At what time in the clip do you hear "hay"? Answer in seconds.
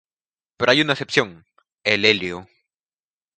0.71-0.81